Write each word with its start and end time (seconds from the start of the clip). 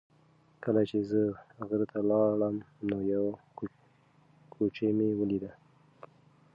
کله 0.63 0.81
چې 0.89 0.97
زه 1.09 1.21
غره 1.67 1.85
ته 1.91 1.99
لاړم 2.09 2.55
نو 2.89 2.97
یوه 3.13 3.31
کوچۍ 4.53 4.89
مې 4.97 5.09
ولیده. 5.19 5.51